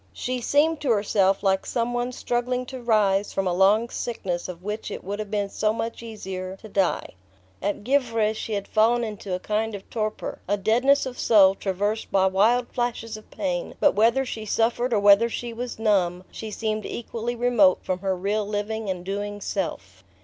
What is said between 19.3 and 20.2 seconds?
self.